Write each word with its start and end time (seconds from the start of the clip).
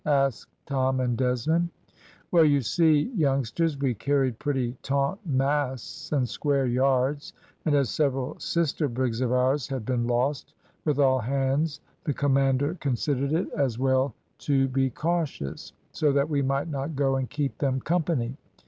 asked 0.07 0.49
Tom 0.65 0.99
and 0.99 1.15
Desmond. 1.15 1.69
"Well, 2.31 2.43
you 2.45 2.61
see, 2.61 3.03
youngsters, 3.15 3.77
we 3.77 3.93
carried 3.93 4.39
pretty 4.39 4.75
taunt 4.81 5.19
masts 5.27 6.11
and 6.11 6.27
square 6.27 6.65
yards; 6.65 7.33
and 7.65 7.75
as 7.75 7.91
several 7.91 8.39
sister 8.39 8.87
brigs 8.87 9.21
of 9.21 9.31
ours 9.31 9.67
had 9.67 9.85
been 9.85 10.07
lost, 10.07 10.55
with 10.85 10.97
all 10.97 11.19
hands, 11.19 11.81
the 12.03 12.15
commander 12.15 12.73
considered 12.79 13.31
it 13.31 13.47
as 13.51 13.77
well 13.77 14.15
to 14.39 14.67
be 14.69 14.89
cautious, 14.89 15.71
so 15.91 16.11
that 16.13 16.27
we 16.31 16.41
might 16.41 16.67
not 16.67 16.95
go 16.95 17.17
and 17.17 17.29
keep 17.29 17.59
them 17.59 17.79
company. 17.79 18.35